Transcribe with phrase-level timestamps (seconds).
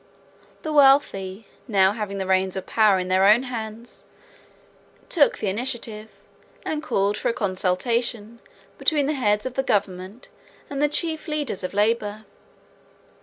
[0.63, 4.05] The wealthy, now having the reins of power in their own hands,
[5.09, 6.09] took the initiative
[6.65, 8.39] and called for a consultation
[8.79, 10.29] between the heads of the government
[10.71, 12.25] and the chief leaders of labor.